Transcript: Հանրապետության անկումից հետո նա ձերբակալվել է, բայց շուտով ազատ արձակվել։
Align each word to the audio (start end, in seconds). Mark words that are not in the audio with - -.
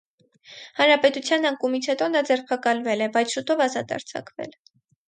Հանրապետության 0.79 1.45
անկումից 1.51 1.91
հետո 1.91 2.09
նա 2.17 2.25
ձերբակալվել 2.33 3.07
է, 3.09 3.13
բայց 3.19 3.39
շուտով 3.39 3.67
ազատ 3.69 3.97
արձակվել։ 4.01 4.61